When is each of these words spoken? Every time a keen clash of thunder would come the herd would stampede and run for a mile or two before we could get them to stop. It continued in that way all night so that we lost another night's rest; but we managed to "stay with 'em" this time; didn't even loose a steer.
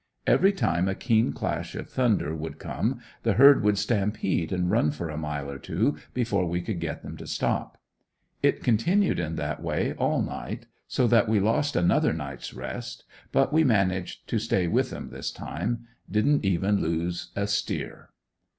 Every 0.25 0.51
time 0.51 0.87
a 0.87 0.95
keen 0.95 1.31
clash 1.31 1.75
of 1.75 1.87
thunder 1.87 2.33
would 2.33 2.57
come 2.57 2.99
the 3.21 3.33
herd 3.33 3.61
would 3.63 3.77
stampede 3.77 4.51
and 4.51 4.71
run 4.71 4.89
for 4.89 5.11
a 5.11 5.15
mile 5.15 5.47
or 5.47 5.59
two 5.59 5.95
before 6.15 6.47
we 6.47 6.59
could 6.59 6.79
get 6.79 7.03
them 7.03 7.15
to 7.17 7.27
stop. 7.27 7.79
It 8.41 8.63
continued 8.63 9.19
in 9.19 9.35
that 9.35 9.61
way 9.61 9.93
all 9.93 10.23
night 10.23 10.65
so 10.87 11.05
that 11.05 11.29
we 11.29 11.39
lost 11.39 11.75
another 11.75 12.13
night's 12.13 12.51
rest; 12.51 13.03
but 13.31 13.53
we 13.53 13.63
managed 13.63 14.27
to 14.29 14.39
"stay 14.39 14.65
with 14.67 14.91
'em" 14.91 15.11
this 15.11 15.29
time; 15.29 15.85
didn't 16.09 16.45
even 16.45 16.81
loose 16.81 17.29
a 17.35 17.45
steer. 17.45 18.09